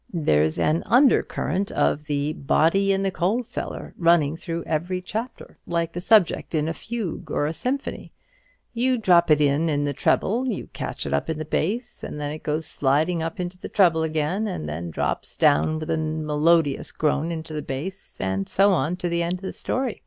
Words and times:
There's 0.11 0.57
an 0.57 0.81
undercurrent 0.87 1.71
of 1.71 2.05
the 2.05 2.33
body 2.33 2.91
in 2.91 3.03
the 3.03 3.11
coal 3.11 3.43
cellar 3.43 3.93
running 3.99 4.35
through 4.35 4.63
every 4.63 4.99
chapter, 4.99 5.57
like 5.67 5.93
the 5.93 6.01
subject 6.01 6.55
in 6.55 6.67
a 6.67 6.73
fugue 6.73 7.29
or 7.29 7.45
a 7.45 7.53
symphony. 7.53 8.11
You 8.73 8.97
drop 8.97 9.29
it 9.29 9.39
in 9.39 9.83
the 9.83 9.93
treble, 9.93 10.47
you 10.47 10.69
catch 10.73 11.05
it 11.05 11.13
up 11.13 11.29
in 11.29 11.37
the 11.37 11.45
bass; 11.45 12.03
and 12.03 12.19
then 12.19 12.31
it 12.31 12.41
goes 12.41 12.65
sliding 12.65 13.21
up 13.21 13.39
into 13.39 13.59
the 13.59 13.69
treble 13.69 14.01
again, 14.01 14.47
and 14.47 14.67
then 14.67 14.89
drops 14.89 15.37
down 15.37 15.77
with 15.77 15.91
a 15.91 15.97
melodious 15.99 16.91
groan 16.91 17.31
into 17.31 17.53
the 17.53 17.61
bass; 17.61 18.19
and 18.19 18.49
so 18.49 18.71
on 18.71 18.95
to 18.95 19.07
the 19.07 19.21
end 19.21 19.35
of 19.35 19.41
the 19.41 19.51
story. 19.51 19.99